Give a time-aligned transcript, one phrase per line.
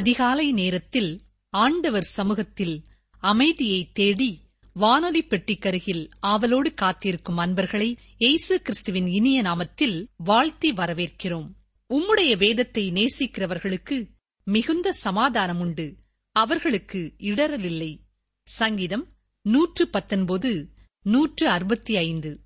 [0.00, 2.82] அதிகாலை நேரத்தில் ஆண்டவர் சமூகத்தில்
[3.18, 4.40] அமைதியை தேடி
[4.72, 11.48] வானொலி பெட்டிக்கருகில் ஆவலோடு காத்திருக்கும் அன்பர்களை எய்சு கிறிஸ்துவின் இனிய நாமத்தில் வாழ்த்தி வரவேற்கிறோம்.
[11.90, 14.10] உம்முடைய வேதத்தை நேசிக்கிறவர்களுக்கு
[14.44, 15.96] மிகுந்த சமாதானம் உண்டு
[16.32, 17.98] அவர்களுக்கு இடரலில்லை
[18.42, 19.08] சங்கீதம்
[19.42, 20.68] நூற்று பத்தொன்பது
[21.02, 22.40] நூற்று அறுபத்தி ஐந்து.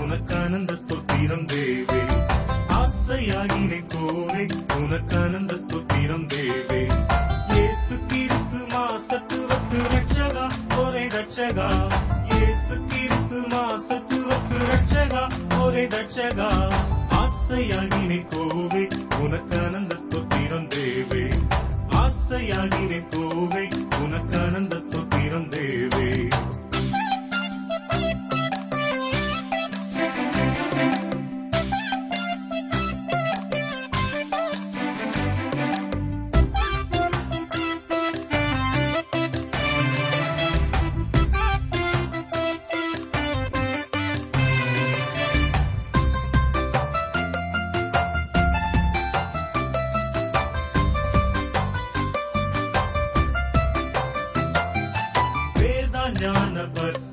[0.00, 2.02] உனக்கானந்த ஸ்தோத்திரம் தேவே.
[2.80, 4.42] ஆசையாகினை கோவே
[4.76, 6.82] உனக்கானந்த ஸ்தோத்திரம் தேவே.
[7.54, 10.46] இயேசு கிறிஸ்து மாசத்துவத்து ரட்சகா
[10.78, 11.68] ஒரே ரட்சகா
[12.32, 15.22] இயேசு கிறிஸ்து மாசத்துவத்து ரட்சகா
[15.62, 16.50] ஒரே ரட்சகா
[17.22, 18.84] ஆசையாகினை கோவே
[19.22, 21.24] உனக்கானந்த ஸ்தோத்திரம் தேவே.
[22.04, 23.24] ஆசையாகினை கோ
[56.16, 57.07] ஞான பத்து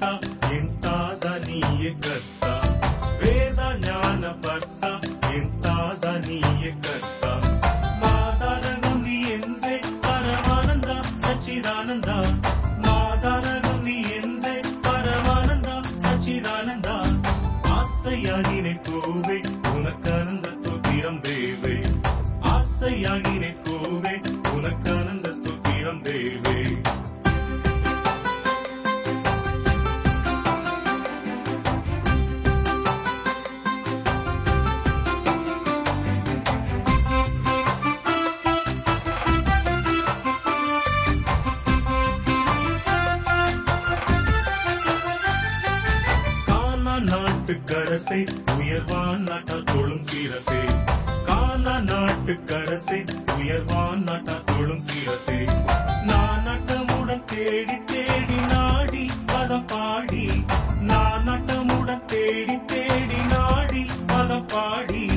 [56.04, 60.44] நான் நட்டமுடன் தேடி தேடி நாடி பதம் பாடி.
[60.82, 65.15] நான் நட்டமுடன் தேடி தேடி நாடி பதம் பாடி.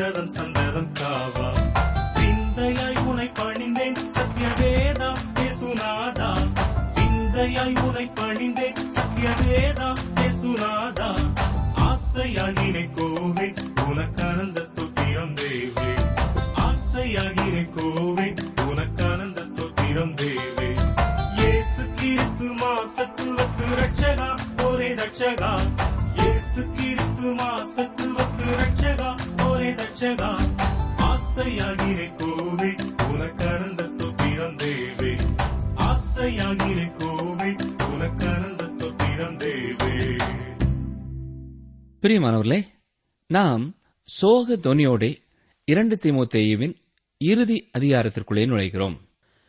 [0.00, 1.48] சந்ததம் சந்ததம் காவா.
[2.14, 6.28] விந்தையாய் உனை பணிந்தேன் சத்யவேதா பேசுநாதா
[6.96, 11.10] விந்தையாய் உனை பணிந்தேன் சத்யவேதா பேசுநாதா
[11.88, 13.09] ஆசையாய் நினைக்கோ
[42.02, 42.64] பிரியமானவர்களே
[43.26, 45.16] நாம் சோக தொனியோடு
[45.64, 46.74] இரண்டு தீமோத்தேயுவின்
[47.18, 48.96] இறுதி அதிகாரத்திற்குள்ளே நுழைகிறோம்.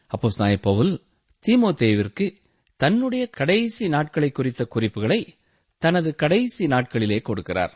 [0.08, 1.02] அப்போ பவுல்
[1.48, 2.32] தீமோத்தேயுவிற்கு
[2.76, 5.36] தன்னுடைய கடைசி நாட்களை குறித்த குறிப்புகளை
[5.78, 7.70] தனது கடைசி நாட்களிலே கொடுக்கிறார்.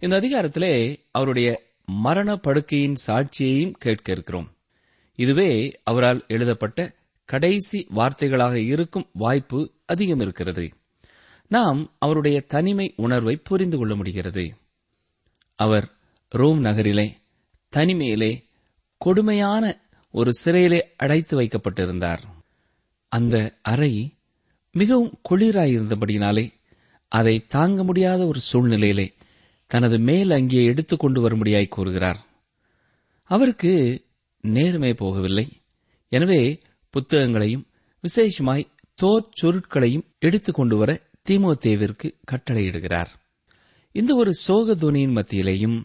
[0.00, 4.56] இந்த அதிகாரத்திலே அவருடைய மரண படுக்கையின் சாட்சியையும் கேட்க இருக்கிறோம்
[5.16, 6.94] இதுவே அவரால் எழுதப்பட்ட
[7.24, 10.68] கடைசி வார்த்தைகளாக இருக்கும் வாய்ப்பு அதிகம் இருக்கிறது
[11.48, 14.54] நாம் அவருடைய தனிமை உணர்வை புரிந்து கொள்ள முடிகிறது.
[15.54, 15.90] அவர்
[16.28, 17.16] ரோம் நகரிலே
[17.76, 18.44] தனிமையிலே
[18.98, 19.80] கொடுமையான
[20.10, 22.18] ஒரு சிறையிலே அடைத்து வைக்கப்பட்டிருந்தார்.
[23.08, 24.14] அந்த அறை
[24.72, 26.52] மிகவும் குளிராயிருந்தபடியினாலே
[27.08, 29.12] அதை தாங்க முடியாத ஒரு சூழ்நிலையிலே
[29.66, 32.26] தனது மேல் அங்கே எடுத்துக் கொண்டு வரும்படியாய் கூறுகிறார்.
[33.22, 34.04] அவருக்கு
[34.40, 35.46] நேர்மை போகவில்லை.
[36.08, 36.60] எனவே
[36.90, 37.66] புத்தகங்களையும்
[38.00, 43.06] விசேஷமாய் தோற் சுருட்களையும் எடுத்துக் கொண்டு வர தீமோத்தேவிற்கு கட்டளையிடுகிறார்.
[43.92, 45.84] இந்த ஒரு சோக துணியின் மத்தியிலேயும்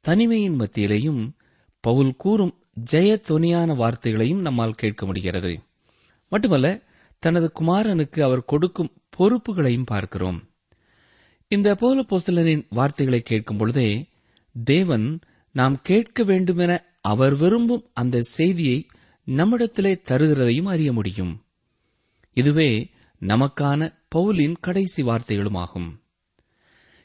[0.00, 1.32] தனிமையின் மத்தியிலேயும்
[1.80, 2.58] பவுல் கூறும்
[2.90, 5.62] ஜெய துணியான வார்த்தைகளையும் நம்மால் கேட்க முடிகிறது.
[6.28, 6.82] மட்டுமல்ல
[7.18, 10.50] தனது குமாரனுக்கு அவர் கொடுக்கும் பொறுப்புகளையும் பார்க்கிறோம்.
[11.48, 14.08] இந்த போல போசலனின் வார்த்தைகளை கேட்கும் பொழுதே
[14.64, 15.20] தேவன்
[15.52, 18.86] நாம் கேட்க வேண்டுமென அவர் விரும்பும் அந்த செய்தியை
[19.24, 21.44] நம்மிடத்திலே தருகிறதையும் அறிய முடியும்.
[22.32, 25.98] இதுவே நமக்கான பவுலின் கடைசி வார்த்தைகளுமாகும்.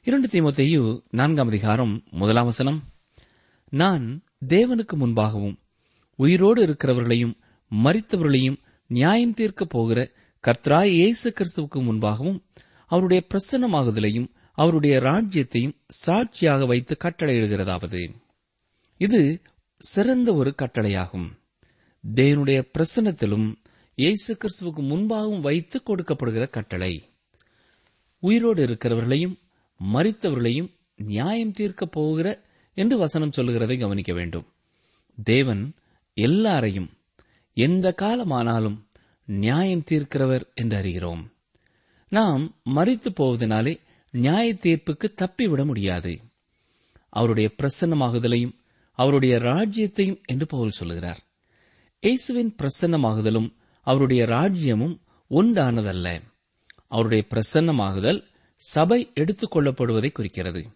[0.03, 2.83] இரண்டு தீமத்தையு நான்காம் அதிகாரம் முதலாம் வசனம்.
[3.69, 5.55] நான் தேவனுக்கு முன்பாகவும்
[6.15, 7.33] உயிரோடு இருக்கிறவர்களையும்
[7.71, 8.57] மறித்தவர்களையும்
[8.87, 10.11] நியாயம் தீர்க்கப் போகிற
[10.47, 12.43] கர்த்தராய் இயேசு கிறிஸ்துவுக்கு முன்பாகவும்
[12.85, 18.11] அவருடைய பிரசன்னமாகுதலையும் அவருடைய ராஜ்யத்தையும் சாட்சியாக வைத்து கட்டளையிடுகிறதாவது.
[18.97, 19.41] இது
[19.77, 21.31] சிறந்த ஒரு கட்டளையாகும்.
[22.15, 23.55] தேவனுடைய பிரசன்னத்திலும்
[23.99, 27.03] இயேசு கிறிஸ்துவுக்கு முன்பாகவும் வைத்து கொடுக்கப்படுகிற கட்டளை.
[28.19, 29.35] உயிரோடு இருக்கிறவர்களையும்
[29.93, 32.43] மறித்தவர்களையும் நியாயம் தீர்க்கப் போகிற
[32.73, 34.45] என்று வசனம் சொல்லுகிறதை கவனிக்க வேண்டும்.
[35.23, 35.73] தேவன்
[36.13, 36.89] எல்லாரையும்
[37.53, 38.77] எந்த காலமானாலும்
[39.25, 41.23] நியாயம் தீர்க்கிறவர் என்று அறிகிறோம்.
[42.09, 43.79] நாம் மறித்து போவதனாலே
[44.11, 46.19] நியாய தீர்ப்புக்கு தப்பிவிட முடியாது.
[47.09, 48.55] அவருடைய பிரசன்னமாகுதலையும்
[48.91, 51.19] அவருடைய ராஜ்யத்தையும் என்று பவுல் சொல்லுகிறார்.
[51.99, 56.21] இயேசுவின் பிரசன்னமாகுதலும் அவருடைய ராஜ்யமும் ஒன்றானதல்ல
[56.87, 58.23] அவருடைய பிரசன்னமாகுதல்
[58.55, 60.67] சபை எடுத்துக் கொள்ளப்படுவதை குறிக்கிறது.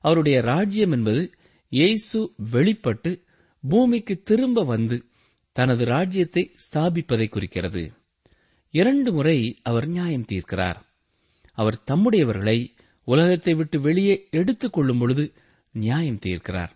[0.00, 1.32] அவருடைய ராஜ்யம் என்பது
[1.68, 3.24] இயேசு வெளிப்பட்டு
[3.68, 5.04] பூமிக்கு திரும்ப வந்து
[5.52, 7.92] தனது ராஜ்யத்தை ஸ்தாபிப்பதை குறிக்கிறது.
[8.70, 10.76] இரண்டு முறை அவர் நியாயம் தீர்க்கிறார்.
[11.52, 15.34] அவர் தம்முடையவர்களை உலகத்தை விட்டு வெளியே எடுத்துக் கொள்ளும் பொழுது
[15.70, 16.70] நியாயம் தீர்க்கிறார்.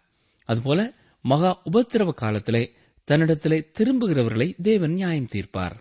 [0.44, 2.74] அதுபோல மகா உபத்திரவ காலத்திலே
[3.08, 5.76] தன்னிடத்திலே திரும்புகிறவர்களை தேவன் நியாயம் தீர்ப்பார்.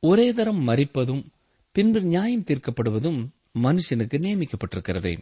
[0.00, 1.24] ஒரே தரம் மறிப்பதும்
[1.72, 3.26] பின்பு நியாயம் தீர்க்கப்படுவதும்
[3.62, 5.18] மனுஷனுக்கு நியமிக்கப்பட்டிருக்கிறது.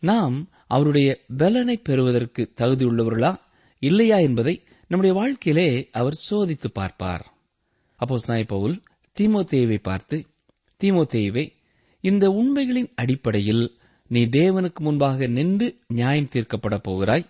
[0.00, 3.36] நாம் அவருடைய பலனை பெறுவதற்கு தகுதியுள்ளவர்களா
[3.78, 7.32] இல்லையா என்பதை நம்முடைய வாழ்க்கையிலே அவர் சோதித்து பார்ப்பார்.
[7.96, 8.82] அப்போ பவுல்
[9.20, 10.26] தீமோத்தேயுவை பார்த்து
[10.84, 11.52] தீமோத்தேயுவை
[12.00, 17.26] இந்த உண்மைகளின் அடிப்படையில் நீ தேவனுக்கு முன்பாக நின்று நியாயம் தீர்க்கப்பட போகிறாய்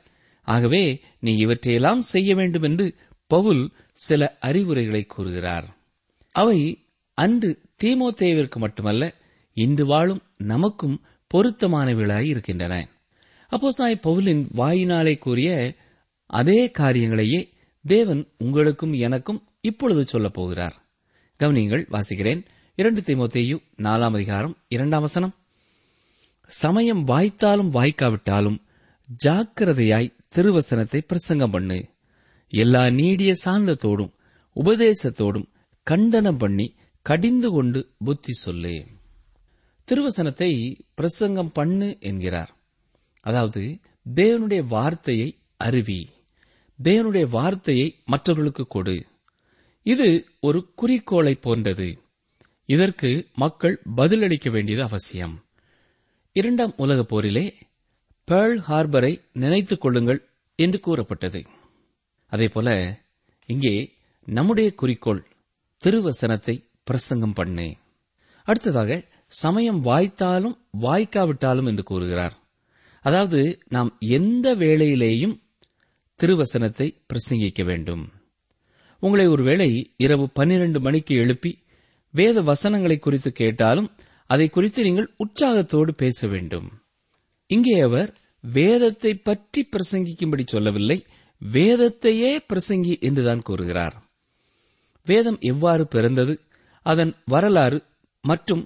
[0.47, 2.95] ஆகவே நீ இவற்றையெல்லாம் செய்ய வேண்டும் என்று
[3.27, 5.77] பவுல் சில அறிவுரைகளை கூறுகிறார்.
[6.33, 6.85] அவை
[7.15, 9.15] அன்று தீமோத்தேவிற்கு மட்டுமல்ல
[9.53, 11.01] இன்று வாழும் நமக்கும்
[11.35, 12.89] பொருத்தமானவைகளாய் இருக்கின்றன.
[13.49, 15.75] அப்போ சாய் பவுலின் வாயினாலே கூறிய
[16.27, 17.49] அதே காரியங்களையே
[17.83, 20.77] தேவன் உங்களுக்கும் எனக்கும் இப்பொழுது சொல்லப் போகிறார்.
[21.39, 22.45] கவனியங்கள் வாசிக்கிறேன்.
[22.75, 25.35] இரண்டு தீமோத்தேயு நாலாம் அதிகாரம் இரண்டாம் வசனம்.
[26.47, 28.59] சமயம் வாய்த்தாலும் வாய்க்காவிட்டாலும்
[29.25, 31.89] ஜாக்கிரதையாய் திருவசனத்தை பிரசங்கம் பண்ணு.
[32.49, 34.13] எல்லா நீடிய சாந்தத்தோடும்
[34.57, 35.47] உபதேசத்தோடும்
[35.83, 38.87] கண்டனம் பண்ணி கடிந்து கொண்டு புத்தி சொல்லு.
[39.85, 42.57] திருவசனத்தை பிரசங்கம் பண்ணு என்கிறார்.
[43.21, 43.79] அதாவது
[44.15, 46.11] தேவனுடைய வார்த்தையை அருவி.
[46.83, 49.07] தேவனுடைய வார்த்தையை மற்றவர்களுக்கு கொடு.
[49.83, 52.01] இது ஒரு குறிக்கோளை போன்றது.
[52.65, 55.45] இதற்கு மக்கள் பதிலளிக்க வேண்டியது அவசியம்.
[56.33, 57.55] இரண்டாம் உலகப் போரிலே
[58.31, 61.47] பேர்ல் ஹார்பரை நினைத்துக் கொள்ளுங்கள் என்று கூறப்பட்டது.
[62.27, 62.99] அதேபோல
[63.47, 63.93] இங்கே
[64.25, 65.27] நம்முடைய குறிக்கோள்
[65.85, 67.73] திருவசனத்தை பிரசங்கம் பண்ணே.
[68.43, 72.37] அடுத்ததாக சமயம் வாய்த்தாலும் வாய்க்காவிட்டாலும் என்று கூறுகிறார்.
[73.01, 75.41] அதாவது நாம் எந்த வேளையிலேயும்
[76.21, 78.13] திருவசனத்தை பிரசங்கிக்க வேண்டும்.
[78.99, 81.63] உங்களை ஒருவேளை இரவு பன்னிரண்டு மணிக்கு எழுப்பி
[82.11, 83.91] வேத வசனங்களை குறித்து கேட்டாலும்
[84.27, 86.86] அதை குறித்து நீங்கள் உற்சாகத்தோடு பேச வேண்டும்.
[87.51, 88.11] இங்கே அவர்
[88.45, 90.99] வேதத்தை பற்றி பிரசங்கிக்கும்படி சொல்லவில்லை.
[91.43, 93.97] வேதத்தையே பிரசங்கி என்றுதான் கூறுகிறார்.
[95.07, 96.35] வேதம் எவ்வாறு பிறந்தது?
[96.87, 97.79] அதன் வரலாறு
[98.25, 98.65] மற்றும்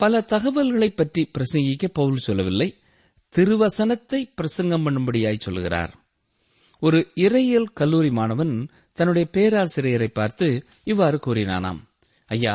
[0.00, 2.68] பல தகவல்களை பற்றி பிரசங்கிக்க பவுல் சொல்லவில்லை.
[3.34, 5.92] திருவசனத்தை பிரசங்கம் பண்ணும்படியாய் சொல்கிறார்
[6.82, 8.54] ஒரு இறையியல் கல்லூரி மாணவன்
[8.98, 10.46] தன்னுடைய பேராசிரியரை பார்த்து
[10.84, 11.80] இவ்வாறு கூறினானாம்.
[12.30, 12.54] ஐயா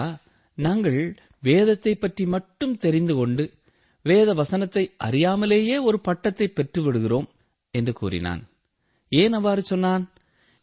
[0.57, 0.99] நாங்கள்
[1.39, 3.43] வேதத்தை பற்றி மட்டும் தெரிந்து கொண்டு
[4.07, 7.29] வேத வசனத்தை அறியாமலேயே ஒரு பட்டத்தை பெற்று விடுகிறோம்
[7.71, 8.49] என்று கூறினான்.
[9.09, 10.13] ஏன் அவ்வாறு சொன்னான்?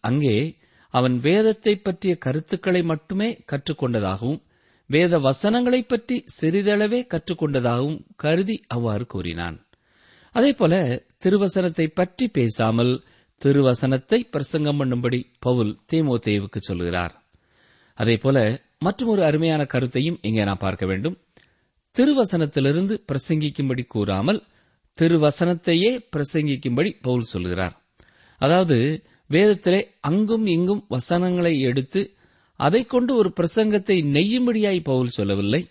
[0.01, 0.57] அங்கே
[0.89, 4.43] அவன் வேதத்தை பற்றிய கருத்துக்களை மட்டுமே கற்றுக்கொண்டதாகவும்
[4.87, 9.67] வேத வசனங்களைப் பற்றி சிறிதளவே கற்றுக்கொண்டதாகவும் கருதி அவ்வாறு கூறினான்.
[10.33, 13.03] அதேபோல திருவசனத்தை பற்றி பேசாமல்
[13.45, 17.23] திருவசனத்தை பிரசங்கம் பண்ணும்படி பவுல் தீமோத்தேவுக்கு சொல்கிறார்.
[17.95, 21.19] அதேபோல மற்றொரு அருமையான கருத்தையும் இங்கே நாம் பார்க்க வேண்டும்.
[21.99, 24.43] திருவசனத்திலிருந்து பிரசங்கிக்கும்படி கூறாமல்
[24.99, 27.83] திருவசனத்தையே பிரசங்கிக்கும்படி பவுல் சொல்கிறார்.
[28.37, 32.17] அதாவது வேதத்திலே அங்கும் இங்கும் வசனங்களை எடுத்து
[32.57, 35.69] அதைக் கொண்டு ஒரு பிரசங்கத்தை நெய்யும்படியாய் பவுல் சொல்லவில்லை.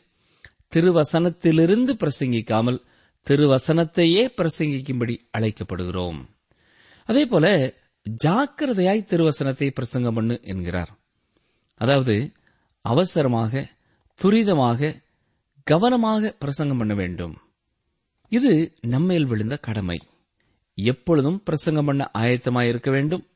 [0.75, 2.79] திருவசனத்திலிருந்து பிரசங்கிக்காமல்
[3.29, 6.19] திருவசனத்தையே பிரசங்கிக்கும்படி அழைக்கப்படுகிறோம்.
[7.05, 7.73] அதேபோல
[8.23, 10.97] ஜாக்கிரதையாய் திருவசனத்தை பிரசங்கம் பண்ணு என்கிறார்.
[11.75, 12.31] அதாவது
[12.81, 13.67] அவசரமாக
[14.23, 15.09] துரிதமாக
[15.71, 17.37] கவனமாக பிரசங்கம் பண்ண வேண்டும்.
[18.29, 20.01] இது நம்மேல் விழுந்த கடமை.
[20.75, 23.27] எப்பொழுதும் பிரசங்கம் பண்ண ஆயத்தமாயிருக்க வேண்டும்.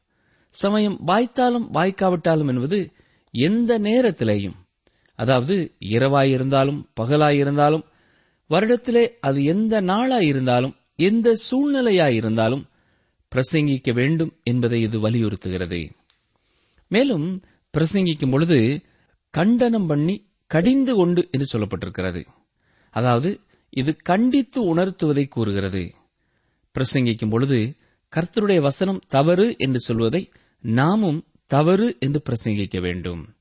[0.50, 2.92] சமயம் வாய்த்தாலும் வாய்க்காவிட்டாலும் என்பது
[3.32, 4.56] எந்த நேரத்திலேயும்
[5.16, 7.84] அதாவது இரவாயிருந்தாலும் பகலாயிருந்தாலும்
[8.50, 12.64] வருடத்திலே அது எந்த நாளாயிருந்தாலும் எந்த சூழ்நிலையாயிருந்தாலும்
[13.36, 15.90] பிரசங்கிக்க வேண்டும் என்பதை இது வலியுறுத்துகிறது.
[16.88, 17.42] மேலும்
[17.78, 18.82] பிரசங்கிக்கும் பொழுது
[19.30, 22.26] கண்டனம் பண்ணி கடிந்து கொண்டு என்று சொல்லப்பட்டிருக்கிறது.
[22.90, 25.94] அதாவது இது கண்டித்து உணர்த்துவதை கூறுகிறது.
[26.76, 27.76] பிரசங்கிக்கும் பொழுது
[28.14, 33.36] கர்த்தருடைய வசனம் தவறு என்று சொல்வதை நாமும் தவறு என்று பிரசங்கிக்க வேண்டும்.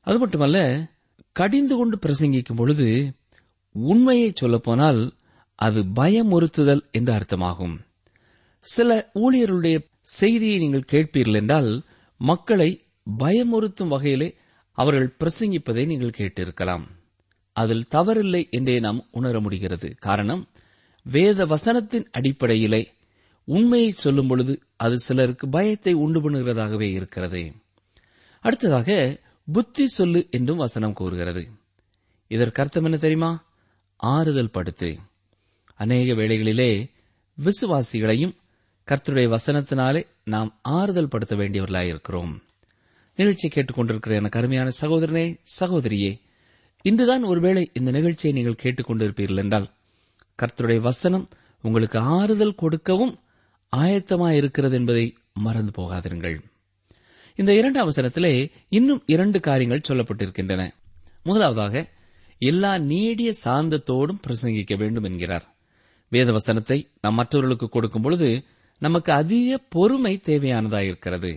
[0.00, 0.88] அது மட்டுமல்ல
[1.32, 3.16] கடிந்து கொண்டு பிரசங்கிக்கும் பொழுது
[3.72, 5.14] உண்மையை சொல்லப்போனால்
[5.54, 7.76] அது பயமுறுத்துதல் என்று அர்த்தமாகும்.
[8.58, 11.82] சில ஊழியர்களுடைய செய்தியை நீங்கள் கேட்பீர்கள் என்றால்
[12.16, 12.70] மக்களை
[13.18, 14.28] பயமுறுத்தும் வகையிலே
[14.80, 16.84] அவர்கள் பிரசங்கிப்பதை நீங்கள் கேட்டிருக்கலாம்.
[17.52, 19.88] அதில் தவறில்லை என்றே நாம் உணர முடிகிறது.
[19.98, 20.42] காரணம்
[21.02, 22.82] வேத வசனத்தின் அடிப்படையிலே
[23.44, 27.42] உண்மையை சொல்லும் பொழுது அது சிலருக்கு பயத்தை உண்டு பண்ணுகிறதாகவே இருக்கிறது.
[28.40, 29.18] அடுத்ததாக
[29.52, 31.42] புத்தி சொல்லு என்றும் வசனம் கூறுகிறது.
[32.28, 33.30] இதற்கு அர்த்தம் என்ன தெரியுமா?
[33.96, 34.90] ஆறுதல் படுத்து.
[35.74, 36.70] அநேக வேளைகளிலே
[37.38, 38.36] விசுவாசிகளையும்
[38.86, 42.32] கர்த்தருடைய வசனத்தினாலே நாம் ஆறுதல் படுத்த வேண்டியவர்களாயிருக்கிறோம்.
[43.14, 46.20] நிகழ்ச்சி கேட்டுக்கொண்டிருக்கிற எனக்கு அருமையான சகோதரனே சகோதரியே
[46.82, 49.68] இன்றுதான் ஒருவேளை இந்த நிகழ்ச்சியை நீங்கள் கேட்டுக்கொண்டிருப்பீர்கள் என்றால்
[50.38, 51.28] கர்த்தருடைய வசனம்
[51.62, 53.18] உங்களுக்கு ஆறுதல் கொடுக்கவும்
[53.76, 56.40] ஆயத்தமாயிருக்கிறது என்பதை மறந்து போகாதிருங்கள்.
[57.34, 60.70] இந்த இரண்டு அவசரத்திலே இன்னும் இரண்டு காரியங்கள் சொல்லப்பட்டிருக்கின்றன.
[61.22, 61.90] முதலாவதாக
[62.38, 65.56] எல்லா நீடிய சாந்தத்தோடும் பிரசங்கிக்க வேண்டும் என்கிறார்.
[66.08, 68.44] வேத வசனத்தை நாம் மற்றவர்களுக்கு கொடுக்கும் பொழுது
[68.78, 71.32] நமக்கு அதிக பொறுமை தேவையானதாயிருக்கிறது.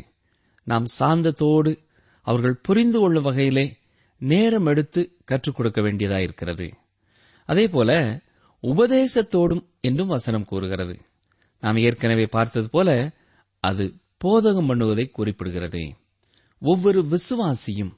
[0.63, 1.77] நாம் சாந்தத்தோடு
[2.21, 3.77] அவர்கள் புரிந்து கொள்ளும் வகையிலே
[4.17, 6.71] நேரம் எடுத்து கற்றுக் கொடுக்க வேண்டியதாயிருக்கிறது.
[7.45, 8.21] அதேபோல
[8.63, 10.99] உபதேசத்தோடும் என்றும் வசனம் கூறுகிறது.
[11.59, 13.13] நாம் ஏற்கனவே பார்த்தது போல
[13.59, 13.93] அது
[14.23, 15.91] போதகம் பண்ணுவதை குறிப்பிடுகிறது.
[16.59, 17.91] ஒவ்வொரு விசுவாசியும்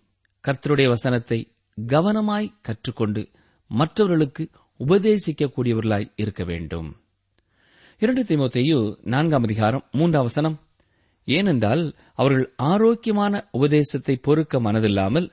[0.48, 1.52] கர்த்தருடைய வசனத்தை
[1.88, 3.28] கவனமாய் கற்றுக்கொண்டு
[3.68, 7.02] மற்றவர்களுக்கு உபதேசிக்கக்கூடியவர்களாய் இருக்க வேண்டும்.
[8.00, 10.65] இரண்டு திமுத்தையு நான்காம் அதிகாரம் மூன்றாம் வசனம்.
[11.26, 15.32] ஏனென்றால் அவர்கள் ஆரோக்கியமான உபதேசத்தை பொறுக்க மனதில்லாமல்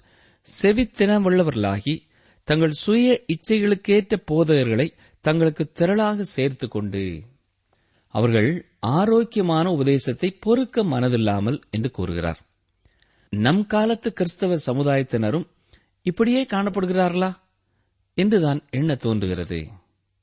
[0.63, 2.03] செவித்தினமுள்ளவர்களாகி
[2.45, 7.23] தங்கள் சுய இச்சைகளுக்கேற்ற போதகர்களை தங்களுக்கு திரளாக சேர்த்துக் கொண்டு
[8.09, 12.41] அவர்கள் ஆரோக்கியமான உபதேசத்தை பொறுக்க மனதில்லாமல் என்று கூறுகிறார்.
[13.29, 15.47] நம் காலத்து கிறிஸ்தவ சமுதாயத்தினரும்
[16.03, 17.31] இப்படியே காணப்படுகிறார்களா?
[18.15, 19.69] என்றுதான் எண்ண தோன்றுகிறது.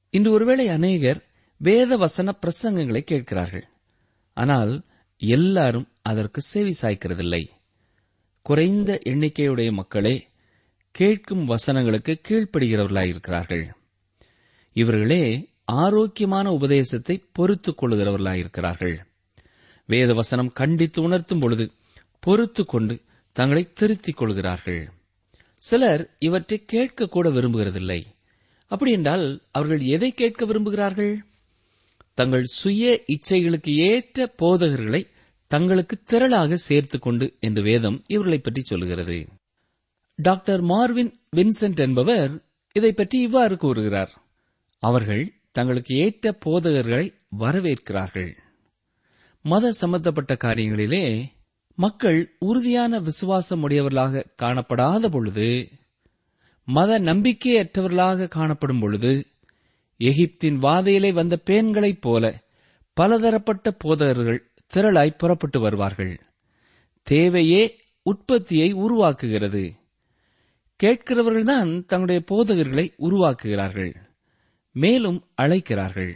[0.10, 1.22] இன்று ஒருவேளை அநேகர்
[1.58, 3.66] வேத வசன பிரசங்கங்களை கேட்கிறார்கள்.
[4.34, 4.84] ஆனால்
[5.20, 7.50] எல்லாரும் அதற்கு செவி சாய்க்கிறதில்லை.
[8.42, 10.28] குறைந்த எண்ணிக்கையுடைய மக்களே
[10.92, 13.64] கேட்கும் வசனங்களுக்கு கீழ்ப்படுகிறவர்களாயிருக்கிறார்கள்.
[14.74, 18.98] இவர்களே ஆரோக்கியமான உபதேசத்தை பொறுத்துக் கொள்ளுகிறவர்களாயிருக்கிறார்கள்.
[19.86, 21.72] வேத வசனம் கண்டித்து உணர்த்தும் பொழுது
[22.20, 24.90] பொறுத்துக் கொண்டு தங்களை திருத்திக் கொள்கிறார்கள்.
[25.58, 28.04] சிலர் இவற்றை கேட்கக்கூட விரும்புகிறதில்லை.
[28.68, 31.18] அப்படி என்றால் அவர்கள் எதை கேட்க விரும்புகிறார்கள்?
[32.20, 35.02] தங்கள் சுய இச்சைகளுக்கு ஏற்ற போதகர்களை
[35.52, 39.20] தங்களுக்கு திரளாக சேர்த்துக்கொண்டு என்று வேதம் இவர்களை பற்றி சொல்கிறது
[40.20, 42.32] டாக்டர் மார்வின் வின்சென்ட் என்பவர்
[42.76, 44.12] இதை பற்றி இவ்வாறு கூறுகிறார்.
[44.84, 47.06] அவர்கள் தங்களுக்கு ஏற்ற போதகர்களை
[47.40, 48.32] வரவேற்கிறார்கள்.
[49.46, 51.06] மத சம்பந்தப்பட்ட காரியங்களிலே
[51.78, 55.50] மக்கள் உறுதியான விசுவாசம் உடையவர்களாக காணப்படாத பொழுது
[56.68, 59.12] மத நம்பிக்கையற்றவர்களாக காணப்படும் பொழுது
[60.04, 62.44] எகிப்தின் வாதையிலே வந்த பேன்களைப் போல
[62.94, 66.20] பலதரப்பட்ட போதகர்கள் திரளாய் புறப்பட்டு வருவார்கள்.
[67.04, 69.72] தேவையே உற்பத்தியை உருவாக்குகிறது.
[70.84, 73.96] கேட்கிறவர்கள்தான் தங்களுடைய போதகர்களை உருவாக்குகிறார்கள்.
[74.72, 76.16] மேலும் அழைக்கிறார்கள்.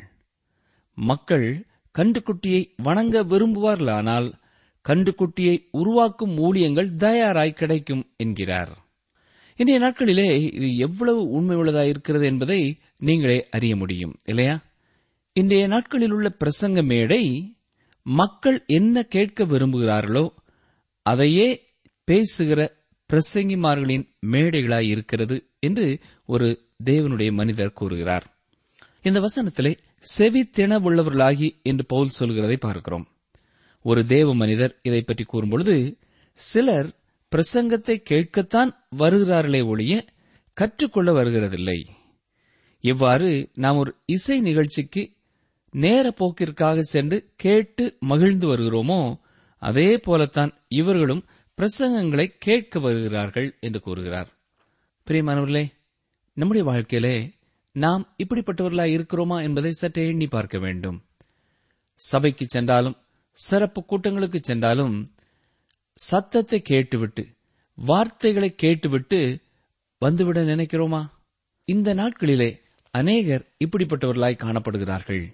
[0.94, 1.66] மக்கள்
[2.00, 4.34] கண்டுக்குட்டியை வணங்க விரும்புவார்களானால்
[4.90, 8.78] கண்டுக்குட்டியை உருவாக்கும் ஊழியங்கள் தயாராய் கிடைக்கும் என்கிறார்.
[9.56, 14.56] இன்றைய நாட்களிலே இது எவ்வளவு உண்மை உள்ளதாயிருக்கிறது என்பதை நீங்களே அறிய முடியும் இல்லையா?
[15.34, 17.24] இன்றைய நாட்களில் உள்ள பிரசங்க மேடை
[18.06, 20.26] மக்கள் என்ன கேட்க விரும்புகிறார்களோ
[21.06, 21.48] அதையே
[22.08, 22.60] பேசுகிற
[23.10, 25.88] பிரசங்கிமார்களின் மேடைகளாய் இருக்கிறது என்று
[26.26, 26.48] ஒரு
[26.84, 28.26] தேவனுடைய மனிதர் கூறுகிறார்.
[29.02, 33.06] இந்த வசனத்திலே செவி திணவுள்ளவர்களாகி என்று பவுல் சொல்கிறதை பார்க்கிறோம்.
[33.86, 35.76] ஒரு தேவ மனிதர் இதை பற்றி கூறும்பொழுது
[36.40, 36.90] சிலர்
[37.32, 40.06] பிரசங்கத்தை கேட்கத்தான் வருகிறார்களே ஒழிய
[40.58, 41.80] கற்றுக்கொள்ள வருகிறதில்லை.
[42.84, 45.04] இவ்வாறு நாம் ஒரு இசை நிகழ்ச்சிக்கு
[45.74, 49.20] நேர போக்கிற்காக சென்று கேட்டு மகிழ்ந்து வருகிறோமோ
[49.62, 51.26] அதே போலத்தான் இவர்களும்
[51.58, 54.30] பிரசங்கங்களை கேட்க வருகிறார்கள் என்று கூறுகிறார்.
[55.08, 55.66] பிரியமானவர்களே
[56.34, 57.16] நம்முடைய வாழ்க்கையிலே
[57.72, 60.98] நாம் இப்படிப்பட்டவர்களாய் இருக்கிறோமா என்பதை சற்றே எண்ணி பார்க்க வேண்டும்.
[61.96, 62.98] சபைக்கு சென்றாலும்
[63.38, 65.08] சிறப்பு கூட்டங்களுக்கு சென்றாலும்
[66.00, 67.24] சத்தத்தை கேட்டுவிட்டு
[67.78, 69.20] வார்த்தைகளை கேட்டுவிட்டு
[70.02, 71.02] வந்துவிட நினைக்கிறோமா?
[71.68, 72.50] இந்த நாட்களிலே
[72.94, 75.34] அநேகர் இப்படிப்பட்டவர்களாய் காணப்படுகிறார்கள்.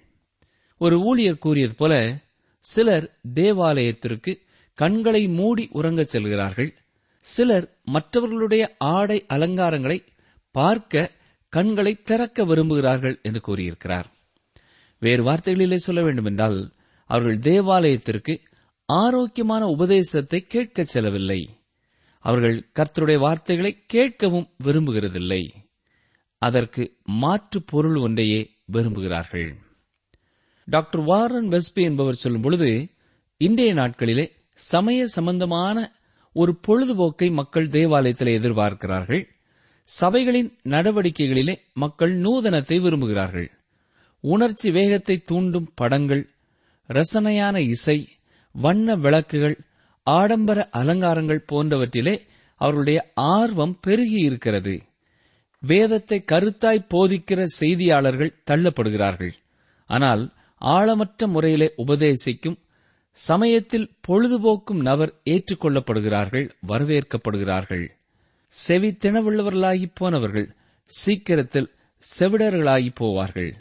[0.78, 2.18] ஒரு ஊழியர் கூறியது போல
[2.58, 4.40] சிலர் தேவாலயத்திற்கு
[4.74, 6.74] கண்களை மூடி உறங்கச் செல்கிறார்கள்.
[7.20, 10.06] சிலர் மற்றவர்களுடைய ஆடை அலங்காரங்களை
[10.50, 11.10] பார்க்க
[11.48, 14.06] கண்களை திறக்க விரும்புகிறார்கள் என்று கூறியிருக்கிறார்.
[14.98, 16.72] வேறு வார்த்தைகளிலே சொல்ல வேண்டுமென்றால்
[17.04, 18.40] அவர்கள் தேவாலயத்திற்கு
[18.86, 21.58] ஆரோக்கியமான உபதேசத்தை கேட்கச் செல்லவில்லை.
[22.18, 25.48] அவர்கள் கர்த்தருடைய வார்த்தைகளை கேட்கவும் விரும்புகிறதில்லை.
[26.42, 28.40] அதற்கு மாற்று பொருள் ஒன்றையே
[28.72, 29.50] விரும்புகிறார்கள்.
[30.68, 32.88] டாக்டர் வாரன் வெஸ்பி என்பவர் சொல்லும் பொழுது
[33.36, 35.76] இன்றைய நாட்களிலே சமய சம்பந்தமான
[36.32, 39.22] ஒரு பொழுதுபோக்கை மக்கள் தேவாலயத்தில் எதிர்பார்க்கிறார்கள்.
[39.88, 43.48] சபைகளின் நடவடிக்கைகளிலே மக்கள் நூதனத்தை விரும்புகிறார்கள்.
[44.20, 46.24] உணர்ச்சி வேகத்தை தூண்டும் படங்கள்
[46.88, 48.08] ரசனையான இசை
[48.54, 49.56] வண்ண விளக்குகள்
[50.06, 52.14] ஆடம்பர அலங்காரங்கள் போன்றவற்றிலே
[52.60, 54.74] அவர்களுடைய ஆர்வம் பெருகி இருக்கிறது.
[55.62, 59.32] வேதத்தை கருத்தாய் போதிக்கிற செய்தியாளர்கள் தள்ளப்படுகிறார்கள்.
[59.90, 60.22] ஆனால்
[60.60, 62.58] ஆழமற்ற முறையிலே உபதேசிக்கும்
[63.16, 67.86] சமயத்தில் பொழுதுபோக்கும் நபர் ஏற்றுக்கொள்ளப்படுகிறார்கள் வரவேற்கப்படுகிறார்கள்.
[68.52, 70.48] செவி திணவுள்ளவர்களாகி போனவர்கள்
[70.90, 71.70] சீக்கிரத்தில்
[72.02, 73.52] செவிடர்களாகி போவார்கள்.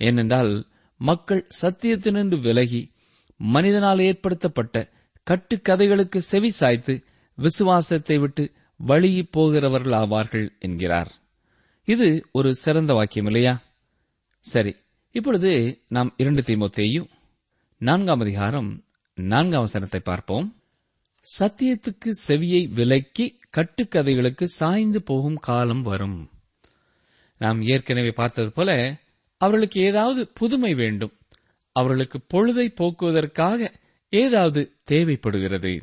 [0.00, 0.52] ஏனென்றால்
[1.00, 2.82] மக்கள் சத்தியத்தினின்று விலகி
[3.40, 4.76] மனிதனால் ஏற்படுத்தப்பட்ட
[5.26, 6.94] கட்டுக்கதைகளுக்கு செவி சாய்த்து
[7.38, 8.44] விசுவாசத்தை விட்டு
[8.80, 11.10] வழியி போகிறவர்கள் ஆவார்கள் என்கிறார்.
[11.92, 13.52] இது ஒரு சிறந்த வாக்கியம் இல்லையா?
[14.44, 14.72] சரி
[15.14, 15.50] இப்பொழுது
[15.88, 17.08] நாம் இரண்டு தீமோத்தேயும்
[17.80, 18.70] நான்காம் அதிகாரம்
[19.18, 20.48] நான்காம் வசனத்தை பார்ப்போம்.
[21.26, 23.26] சத்தியத்துக்கு செவியை விலக்கி
[23.56, 26.18] கட்டுக்கதைகளுக்கு சாய்ந்து போகும் காலம் வரும்.
[27.40, 28.70] நாம் ஏற்கனவே பார்த்தது போல
[29.40, 31.14] அவர்களுக்கு ஏதாவது புதுமை வேண்டும்.
[31.76, 33.70] அவர்களுக்கு பொழுதை போக்குவதற்காக
[34.12, 35.74] ஏதாவது தேவைப்படுகிறது.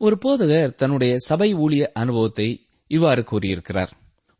[0.00, 2.48] ஒரு போதகர் தன்னுடைய சபை ஊழிய அனுபவத்தை
[2.90, 3.92] இவ்வாறு கூறியிருக்கிறார்.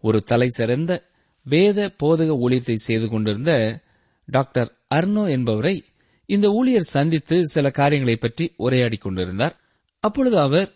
[0.03, 1.11] ஒரு தலை சிறந்த
[1.43, 3.83] வேத போதக ஊழியத்தை செய்து கொண்டிருந்த
[4.25, 5.85] டாக்டர் அர்னோ என்பவரை
[6.27, 9.57] இந்த ஊழியர் சந்தித்து சில காரியங்களை பற்றி உரையாடி கொண்டிருந்தார்.
[10.01, 10.71] அப்பொழுது அவர்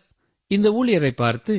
[0.47, 1.55] இந்த ஊழியரை பார்த்து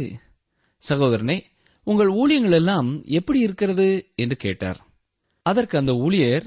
[0.89, 1.38] சகோதரனே
[1.84, 4.12] உங்கள் ஊழியங்கள் எல்லாம் எப்படி இருக்கிறது?
[4.15, 4.80] என்று கேட்டார்.
[5.41, 6.45] அதற்கு அந்த ஊழியர்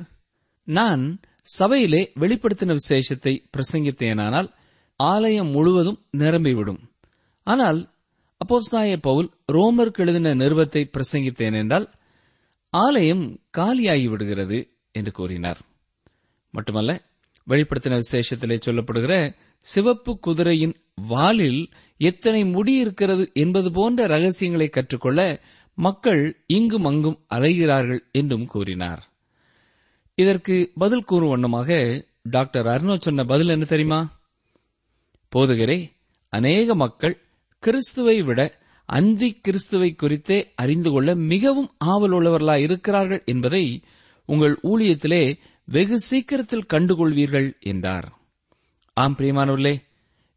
[0.65, 1.21] நான்
[1.59, 4.49] சபையிலே வெளிப்படுத்தின விசேஷத்தை பிரசங்கித்தேனானால்
[4.97, 6.81] ஆலயம் முழுவதும் நிரம்பிவிடும்.
[7.47, 7.90] ஆனால்
[8.41, 11.87] அப்போஸ்தாய பவுல் ரோமருக்கு எழுதின நிருபத்தை பிரசங்கித்தேன் என்றால்
[12.73, 13.25] ஆலயம்
[13.59, 14.59] காலியாகி விடுகிறது
[14.93, 15.61] என்று கூறினார்.
[16.51, 16.91] மட்டுமல்ல
[17.47, 19.15] வெளிப்படுத்தின விசேஷத்திலே சொல்லப்படுகிற
[19.59, 21.63] சிவப்பு குதிரையின் வாலில்
[21.97, 25.21] எத்தனை முடி இருக்கிறது என்பது போன்ற ரகசியங்களை கற்றுக்கொள்ள
[25.75, 29.03] மக்கள் இங்கும் அங்கும் அலைகிறார்கள் என்றும் கூறினார்.
[30.15, 31.71] இதற்கு பதில் கூறும் வண்ணமாக
[32.23, 34.01] டாக்டர் அர்னோ சொன்ன பதில் என்ன தெரியுமா?
[35.33, 35.79] போதுகிறே
[36.29, 37.15] அநேக மக்கள்
[37.63, 38.41] கிறிஸ்துவை விட
[38.89, 43.83] அந்தி கிறிஸ்துவை குறித்தே அறிந்து கொள்ள மிகவும் ஆவல் உள்ளவர்களாய் இருக்கிறார்கள் என்பதை
[44.29, 48.09] உங்கள் ஊழியத்திலே வெகு சீக்கிரத்தில் கண்டுகொள்வீர்கள் என்றார்.
[48.97, 49.75] ஆம் பிரியமானவர்களே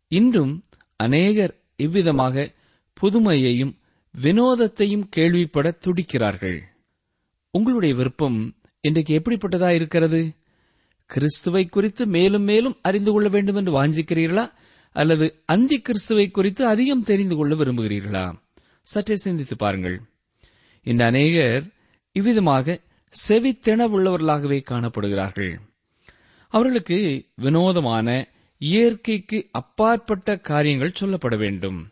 [0.07, 0.63] இன்றும்
[0.95, 2.53] அநேகர் இவ்விதமாக
[3.01, 3.73] புதுமையையும்
[4.21, 6.59] வினோதத்தையும் கேள்விப்பட துடிக்கிறார்கள்.
[7.51, 10.21] உங்களுடைய விருப்பம் இன்றைக்கு எப்படிப்பட்டதா இருக்கிறது?
[11.09, 14.45] கிறிஸ்துவை குறித்து மேலும் மேலும் அறிந்து கொள்ள வேண்டும் என்று வாஞ்சிக்கிறீர்களா?
[14.93, 18.33] அல்லது அந்தி கிறிஸ்துவை குறித்து அதிகம் தெரிந்து கொள்ள விரும்புகிறீர்களா?
[18.81, 20.01] சற்றே சிந்தித்து பாருங்கள்.
[20.83, 21.67] இந்த அநேகர்
[22.11, 22.81] இவ்விதமாக
[23.29, 25.59] செவித்திணவுள்ளவர்களாகவே காணப்படுகிறார்கள்.
[26.47, 28.27] அவர்களுக்கு வினோதமான
[28.57, 31.91] இயற்கைக்கு அப்பாற்பட்ட காரியங்கள் சொல்லப்பட வேண்டும்.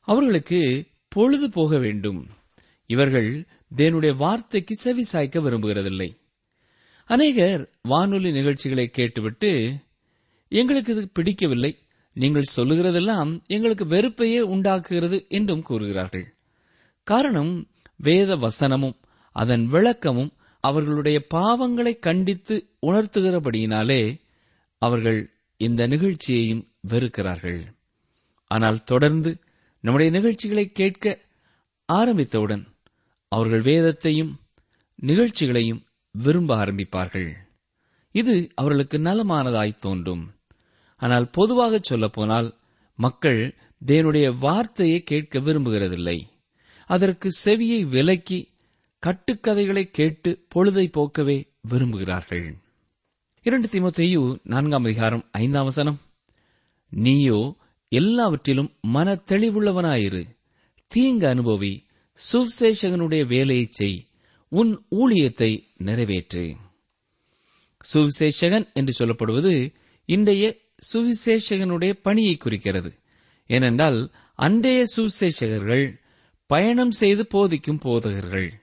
[0.00, 2.28] அவர்களுக்கு பொழுது போக வேண்டும்.
[2.86, 6.16] இவர்கள் தேனுடைய வார்த்தைக்கு செவி சாய்க்க விரும்புகிறதில்லை.
[7.04, 9.76] அநேகர் வானொலி நிகழ்ச்சிகளை கேட்டுவிட்டு
[10.48, 11.78] எங்களுக்கு இது பிடிக்கவில்லை
[12.14, 16.34] நீங்கள் சொல்லுகிறதெல்லாம் எங்களுக்கு வெறுப்பையே உண்டாக்குகிறது என்றும் கூறுகிறார்கள்.
[17.02, 18.96] காரணம் வேத வசனமும்
[19.32, 24.20] அதன் விளக்கமும் அவர்களுடைய பாவங்களை கண்டித்து உணர்த்துகிறபடியினாலே
[24.78, 27.60] அவர்கள் இந்த நிகழ்ச்சியையும் வெறுக்கிறார்கள்.
[28.46, 29.38] ஆனால் தொடர்ந்து
[29.80, 31.18] நம்முடைய நிகழ்ச்சிகளை கேட்க
[31.86, 32.64] ஆரம்பித்தவுடன்
[33.28, 34.40] அவர்கள் வேதத்தையும்
[34.94, 37.30] நிகழ்ச்சிகளையும் விரும்ப ஆரம்பிப்பார்கள்.
[38.12, 40.33] இது அவர்களுக்கு நலமானதாய் தோன்றும்.
[41.04, 42.48] ஆனால் பொதுவாக சொல்லப்போனால்
[42.96, 43.40] மக்கள்
[43.86, 46.18] தேவனுடைய வார்த்தையை கேட்க விரும்புகிறதில்லை.
[46.86, 48.38] அதற்கு செவியை விலக்கி
[49.02, 51.36] கட்டுக்கதைகளை கேட்டு பொழுதை போக்கவே
[51.68, 52.46] விரும்புகிறார்கள்.
[53.42, 56.00] இரண்டு திமுத்தையு நான்காம் அதிகாரம் ஐந்தாம் வசனம்.
[56.88, 57.56] நீயோ
[57.88, 60.24] எல்லாவற்றிலும் மன தெளிவுள்ளவனாயிரு
[60.86, 61.84] தீங்கு அனுபவி
[62.18, 64.06] சுவிசேஷகனுடைய வேலையைச் செய்.
[64.48, 66.56] உன் ஊழியத்தை நிறைவேற்று.
[67.92, 72.98] சுவிசேஷகன் என்று சொல்லப்படுவது இன்றைய சுவிசேஷகனுடைய பணியை குறிக்கிறது.
[73.46, 76.00] ஏனென்றால் அன்றைய சுவிசேஷகர்கள்
[76.46, 78.62] பயணம் செய்து போதிக்கும் போதகர்கள்.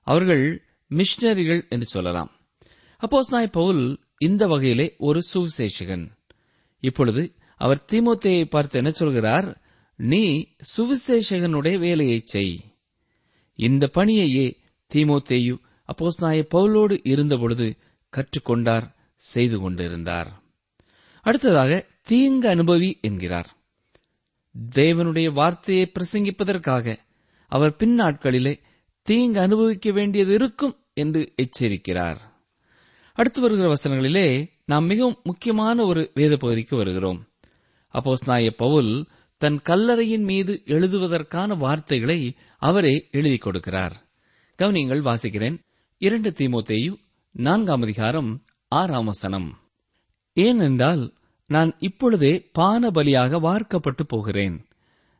[0.00, 2.30] அவர்கள் மிஷனரிகள் என்று சொல்லலாம்.
[3.00, 6.10] அப்போஸ் நாய் பவுல் இந்த வகையிலே ஒரு சுவிசேஷகன்.
[6.80, 9.62] இப்பொழுது அவர் திமுத்தையை பார்த்து என்ன சொல்கிறார்?
[9.96, 12.64] நீ சுவிசேஷகனுடைய வேலையை செய்.
[13.54, 14.56] இந்த பணியையே
[14.94, 15.58] தீமோத்தேயு
[15.92, 17.76] அப்போஸ் நாய பவுலோடு இருந்தபொழுது
[18.12, 20.42] கற்றுக்கொண்டார் செய்து கொண்டிருந்தார்.
[21.24, 23.56] அடுத்ததாக தீங்கு அனுபவி என்கிறார்.
[24.74, 26.98] தேவனுடைய வார்த்தையை பிரசங்கிப்பதற்காக
[27.48, 28.60] அவர் பின்னாட்களிலே
[29.02, 32.16] தீங்கு அனுபவிக்க வேண்டியது இருக்கும் என்று எச்சரிக்கிறார்.
[33.14, 37.28] அடுத்து வருகிற வசனங்களிலே நாம் மிகவும் முக்கியமான ஒரு வேத பகுதிக்கு வருகிறோம்.
[37.92, 39.06] அப்போஸ் நாய பவுல்
[39.36, 43.92] தன் கல்லறையின் மீது எழுதுவதற்கான வார்த்தைகளை அவரே எழுதி கொடுக்கிறார்.
[44.58, 45.58] கவனியங்கள் வாசிக்கிறேன்.
[45.98, 46.96] இரண்டு தீமோத்தேயு
[47.30, 49.58] நான்காம் அதிகாரம் ஆறாம் வசனம்.
[50.34, 51.14] ஏனென்றால்
[51.46, 54.66] நான் இப்பொழுதே பான பலியாக வார்க்கப்பட்டு போகிறேன்.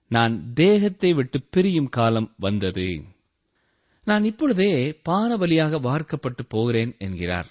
[0.08, 2.88] நான் தேகத்தை விட்டு பிரியும் காலம் வந்தது.
[4.04, 7.46] நான் இப்பொழுதே பானபலியாக வார்க்கப்பட்டு போகிறேன் என்கிறார்.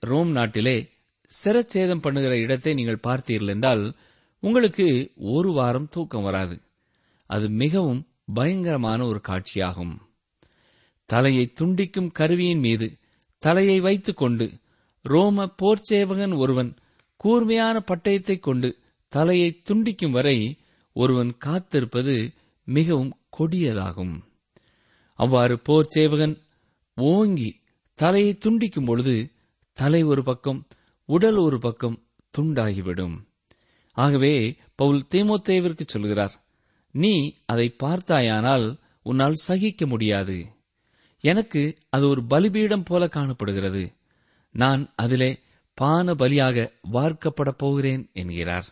[0.00, 0.88] ரோம் நாட்டிலே
[1.30, 3.96] சிரச்சேதம் பண்ணுகிற இடத்தை நீங்கள் பார்த்தீர்கள் என்றால்
[4.40, 6.60] உங்களுக்கு ஒரு வாரம் தூக்கம் வராது.
[7.26, 9.94] அது மிகவும் பயங்கரமான ஒரு காட்சியாகும்.
[11.06, 12.98] தலையை துண்டிக்கும் கருவியின் மீது
[13.38, 14.46] தலையை வைத்துக் கொண்டு
[15.04, 16.76] ரோம போர்ச்சேவகன் ஒருவன்
[17.16, 20.58] கூர்மையான பட்டயத்தைக் கொண்டு தலையை துண்டிக்கும் வரை
[20.92, 22.32] ஒருவன் காத்திருப்பது
[22.64, 24.20] மிகவும் கொடியதாகும்.
[25.14, 26.42] அவ்வாறு போர் சேவகன்
[26.94, 27.60] ஓங்கி
[27.94, 29.30] தலையை துண்டிக்கும் பொழுது
[29.72, 30.66] தலை ஒரு பக்கம்
[31.04, 32.02] உடல் ஒரு பக்கம்
[32.38, 33.24] துண்டாகிவிடும்.
[33.92, 36.44] ஆகவே பவுல் தேமோத்தேவிற்கு சொல்கிறார்
[36.90, 40.46] நீ அதை பார்த்தாயானால் உன்னால் சகிக்க முடியாது.
[41.20, 43.92] எனக்கு அது ஒரு பலிபீடம் போல காணப்படுகிறது.
[44.54, 45.38] நான் அதிலே
[45.74, 48.66] பான பலியாக வார்க்கப்படப் போகிறேன் என்கிறார்.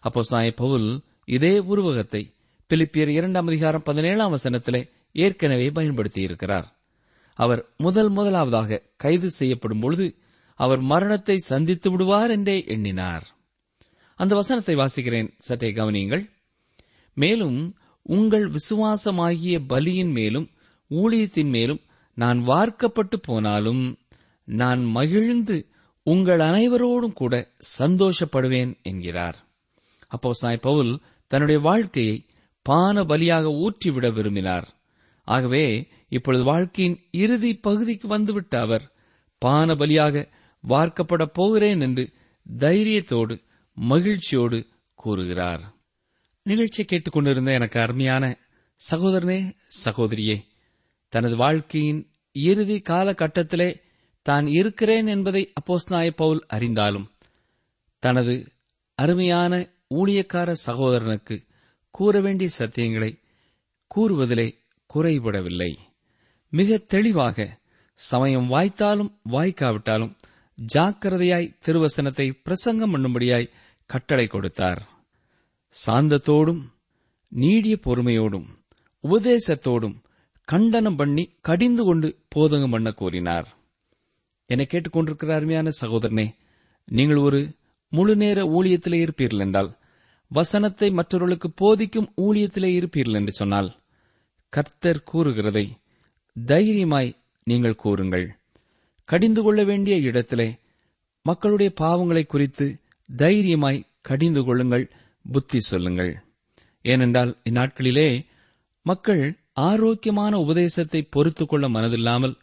[0.00, 2.32] அப்போ சாய பவுல் இதே உருவகத்தை
[2.68, 6.64] பிலிப்பியர் இரண்டாம் அதிகாரம் பதினேழாம் வசனத்திலே ஏற்கனவே பயன்படுத்தியிருக்கிறார்.
[7.34, 10.16] அவர் முதல் முதலாவதாக கைது செய்யப்படும் பொழுது
[10.54, 13.26] அவர் மரணத்தை சந்தித்து விடுவார் என்றே எண்ணினார்.
[14.14, 16.30] அந்த வசனத்தை வாசிக்கிறேன் சற்றே கவனியுங்கள்.
[17.14, 20.50] மேலும் உங்கள் விசுவாசமாகிய பலியின் மேலும்
[20.90, 21.80] ஊழியத்தின் மேலும்
[22.14, 23.99] நான் வார்க்கப்பட்டு போனாலும்
[24.52, 25.56] நான் மகிழ்ந்து
[26.02, 27.34] உங்கள் அனைவரோடும் கூட
[27.78, 29.38] சந்தோஷப்படுவேன் என்கிறார்.
[30.08, 30.92] அப்போ சாய் பவுல்
[31.26, 32.26] தன்னுடைய வாழ்க்கையை
[32.62, 34.68] பான பலியாக ஊற்றிவிட விரும்பினார்.
[35.24, 38.92] ஆகவே இப்பொழுது வாழ்க்கையின் இறுதி பகுதிக்கு வந்துவிட்ட அவர்
[39.38, 40.24] பான பலியாக
[40.68, 42.04] வார்க்கப்பட போகிறேன் என்று
[42.58, 43.42] தைரியத்தோடு
[43.76, 45.62] மகிழ்ச்சியோடு கூறுகிறார்.
[46.42, 48.24] நிகழ்ச்சியை கேட்டுக்கொண்டிருந்த எனக்கு அருமையான
[48.80, 49.52] சகோதரனே
[49.84, 50.36] சகோதரியே
[51.08, 53.70] தனது வாழ்க்கையின் இறுதி காலகட்டத்திலே
[54.22, 57.06] தான் இருக்கிறேன் என்பதை அப்போஸ்நாய பவுல் அறிந்தாலும்
[57.98, 58.34] தனது
[58.94, 59.52] அருமையான
[59.94, 61.36] ஊழியக்கார சகோதரனுக்கு
[61.90, 63.10] கூற வேண்டிய சத்தியங்களை
[63.90, 64.48] கூறுவதிலே
[64.94, 65.72] குறைபடவில்லை.
[66.52, 67.58] மிக தெளிவாக
[67.94, 70.16] சமயம் வாய்த்தாலும் வாய்க்காவிட்டாலும்
[70.74, 73.52] ஜாக்கிரதையாய் திருவசனத்தை பிரசங்கம் பண்ணும்படியாய்
[73.86, 74.80] கட்டளை கொடுத்தார்.
[75.86, 76.62] சாந்தத்தோடும்
[77.28, 78.48] நீடிய பொறுமையோடும்
[79.04, 79.96] உபதேசத்தோடும்
[80.44, 83.48] கண்டனம் பண்ணி கடிந்து கொண்டு போதகம் பண்ண கோரினார்.
[84.50, 86.26] என்னை கேட்டுக்கொண்டிருக்கிற அருமையான சகோதரனே
[86.88, 87.40] நீங்கள் ஒரு
[87.92, 89.70] முழு நேர ஊழியத்திலே இருப்பீர்கள் என்றால்
[90.30, 93.70] வசனத்தை மற்றவர்களுக்கு போதிக்கும் ஊழியத்திலே இருப்பீர்கள் என்று சொன்னால்
[94.52, 95.64] கர்த்தர் கூறுகிறதை
[96.36, 97.10] தைரியமாய்
[97.46, 98.26] நீங்கள் கூறுங்கள்.
[99.08, 100.48] கடிந்து கொள்ள வேண்டிய இடத்திலே
[101.26, 102.66] மக்களுடைய பாவங்களை குறித்து
[103.08, 104.84] தைரியமாய் கடிந்து கொள்ளுங்கள்
[105.24, 106.12] புத்தி சொல்லுங்கள்.
[106.82, 108.08] ஏனென்றால் இந்நாட்களிலே
[108.86, 112.38] மக்கள் ஆரோக்கியமான உபதேசத்தை பொறுத்துக்கொள்ள மனதில்லாமல்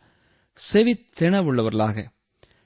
[0.57, 2.07] மனதில்லாமல் செவித்திணவுள்ளவர்களாக.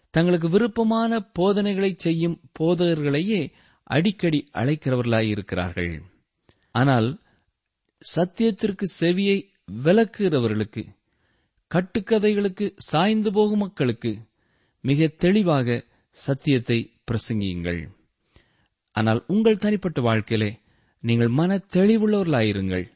[0.09, 3.51] தங்களுக்கு விருப்பமான போதனைகளை செய்யும் போதகர்களையே
[3.83, 6.01] அடிக்கடி அழைக்கிறவர்களாயிருக்கிறார்கள்.
[6.71, 7.21] ஆனால்
[8.15, 9.49] சத்தியத்திற்கு செவியை
[9.83, 10.85] விளக்குகிறவர்களுக்கு
[11.69, 14.17] கட்டுக்கதைகளுக்கு சாய்ந்து போகும் மக்களுக்கு
[14.81, 17.87] மிக தெளிவாக சத்தியத்தை பிரசங்கியுங்கள்.
[18.91, 20.59] ஆனால் உங்கள் தனிப்பட்ட வாழ்க்கையிலே
[20.99, 22.91] நீங்கள் மன தெளிவுள்ளவர்களாயிருங்கள்.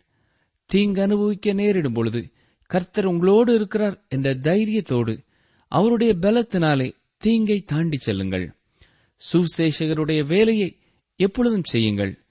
[0.65, 2.33] தீங்கு அனுபவிக்க நேரிடும் பொழுது
[2.67, 5.25] கர்த்தர் உங்களோடு இருக்கிறார் என்ற தைரியத்தோடு
[5.67, 8.55] அவருடைய பலத்தினாலே தீங்கை தாண்டி செல்லுங்கள்.
[9.33, 10.79] சுசேஷகருடைய வேலையை
[11.15, 12.23] எப்பொழுதும் செய்யுங்கள்.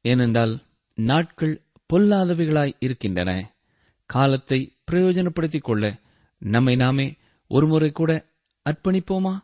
[0.00, 0.62] ஏனென்றால்
[0.94, 1.62] நாட்கள்
[1.92, 3.54] பொல்லாதவைகளாய் இருக்கின்றன.
[4.06, 6.00] காலத்தை பிரயோஜனப்படுத்திக் கொள்ள
[6.38, 7.16] நம்மை நாமே
[7.48, 8.28] ஒருமுறை கூட
[8.70, 9.38] அர்ப்பணிப்போமா?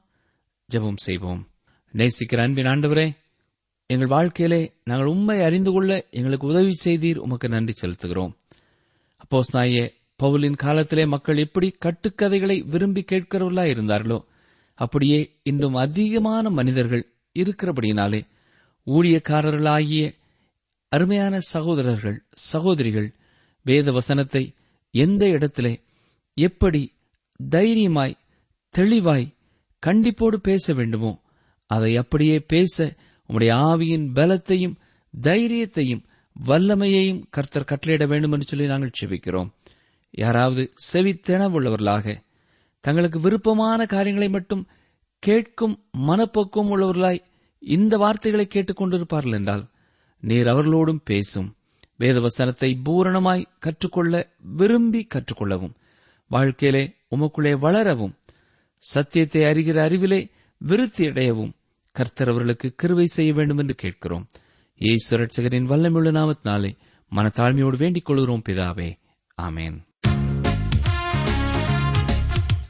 [0.73, 1.51] ஜெபம் செய்வோம்.
[1.93, 3.11] நேசிக்கிற அன்பின் ஆண்டவரே
[3.87, 7.17] எங்கள் வாழ்க்கையிலே நாங்கள் உண்மை அறிந்து கொள்ள எங்களுக்கு உதவி செய்தீர்.
[7.17, 8.33] உமக்கு நன்றி செலுத்துகிறோம்.
[9.17, 14.19] அப்போஸ் நாயே பவுலின் காலத்திலே மக்கள் எப்படி கட்டுக்கதைகளை விரும்பி கேட்கிறவர்களா இருந்தார்களோ
[14.79, 17.05] அப்படியே இன்றும் அதிகமான மனிதர்கள்
[17.37, 18.21] இருக்கிறபடியினாலே
[18.87, 20.05] ஊழியக்காரர்களாகிய
[20.93, 22.19] அருமையான சகோதரர்கள்
[22.53, 23.09] சகோதரிகள்
[23.67, 24.43] வேத வசனத்தை
[24.95, 25.73] எந்த இடத்திலே
[26.37, 26.83] எப்படி
[27.41, 28.21] தைரியமாய்
[28.75, 29.27] தெளிவாய்
[29.83, 31.13] கண்டிப்போடு பேச வேண்டுமோ
[31.71, 32.77] அதை அப்படியே பேச
[33.29, 34.77] உம்முடைய ஆவியின் பலத்தையும்
[35.15, 36.03] தைரியத்தையும்
[36.47, 39.51] வல்லமையையும் கர்த்தர் கட்டளையிட வேண்டும் என்று சொல்லி நாங்கள் செபிக்கிறோம்.
[40.13, 42.17] யாராவது செவித்தெனவுள்ளவர்களாக
[42.81, 44.67] தங்களுக்கு விருப்பமான காரியங்களை மட்டும்
[45.19, 47.25] கேட்கும் மனப்போக்கம் உள்ளவர்களாய்
[47.59, 49.69] இந்த வார்த்தைகளை கேட்டுக்கொண்டிருப்பார்கள் என்றால்
[50.21, 51.57] நீர் அவர்களோடும் பேசும்
[51.99, 55.75] வேதவசனத்தை பூரணமாய் கற்றுக்கொள்ள விரும்பி கற்றுக்கொள்ளவும்
[56.27, 58.15] வாழ்க்கையிலே உமக்குள்ளே வளரவும்
[58.79, 61.53] சத்தியத்தை அறிகிற அறிவிலே விருத்தியடையவும்
[61.93, 64.27] கர்த்தர் அவர்களுக்கு கிருவை செய்ய வேண்டும் என்று கேட்கிறோம்.
[64.75, 66.71] இயேசு சுரட்சகரின் வல்லமுள்ள நாமத்தினாலே
[67.13, 68.95] மனத்தாழ்மையோடு வேண்டிக் கொள்கிறோம் பிதாவே.
[69.43, 69.77] ஆமேன்.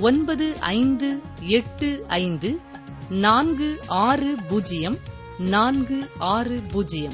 [0.00, 2.60] ஒன்பது ஐந்து எட்டு ஐந்து
[3.08, 4.98] நான்கு ஆறு பூஜ்ஜியம்
[5.38, 7.12] நான்கு ஆறு பூஜ்ஜியம்.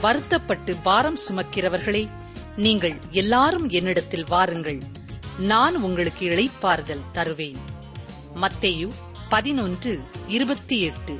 [0.00, 2.10] வருத்தப்பட்டு பாரம் சுமக்கிறவர்களே
[2.56, 4.82] நீங்கள் எல்லாரும் என்னிடத்தில் வாருங்கள்.
[5.38, 7.56] நான் உங்களுக்கு இளைப்பாறுதல் தருவேன்.
[8.34, 8.92] மத்தேயு
[9.28, 11.18] பதினொன்று இருபத்தி எட்டு.